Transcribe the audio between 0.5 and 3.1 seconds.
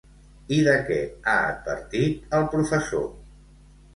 I de què ha advertit el professor?